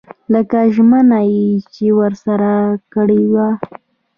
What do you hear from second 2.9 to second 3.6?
کړې وه.